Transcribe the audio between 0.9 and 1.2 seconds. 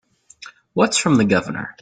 from